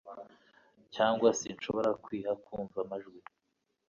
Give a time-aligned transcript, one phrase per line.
[0.95, 3.19] Cyangwa sinshobora kwiha kumva amajwi